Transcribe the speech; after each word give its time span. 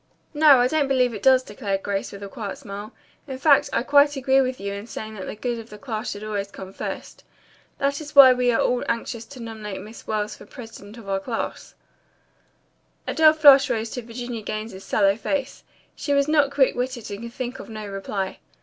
"No, 0.33 0.57
I 0.59 0.67
don't 0.67 0.87
believe 0.87 1.13
it 1.13 1.21
does," 1.21 1.43
declared 1.43 1.83
Grace 1.83 2.11
with 2.11 2.23
a 2.23 2.27
quiet 2.27 2.57
smile. 2.57 2.91
"In 3.27 3.37
fact, 3.37 3.69
I 3.71 3.83
quite 3.83 4.15
agree 4.15 4.41
with 4.41 4.59
you 4.59 4.73
in 4.73 4.87
saying 4.87 5.13
that 5.13 5.27
the 5.27 5.35
good 5.35 5.59
of 5.59 5.69
the 5.69 5.77
class 5.77 6.09
should 6.09 6.23
always 6.23 6.49
come 6.49 6.73
first. 6.73 7.23
That 7.77 8.01
is 8.01 8.15
why 8.15 8.33
we 8.33 8.51
are 8.51 8.59
all 8.59 8.83
anxious 8.89 9.25
to 9.25 9.39
nominate 9.39 9.79
Miss 9.79 10.07
Wells 10.07 10.35
for 10.35 10.47
president 10.47 10.97
of 10.97 11.05
19." 11.05 11.51
A 13.07 13.13
dull 13.13 13.33
flush 13.33 13.69
rose 13.69 13.91
to 13.91 14.01
Virginia 14.01 14.41
Gaines's 14.41 14.83
sallow 14.83 15.15
face. 15.15 15.63
She 15.95 16.15
was 16.15 16.27
not 16.27 16.49
quick 16.49 16.73
witted 16.73 17.11
and 17.11 17.21
could 17.21 17.33
think 17.33 17.59
of 17.59 17.69
no 17.69 17.85
reply. 17.85 18.39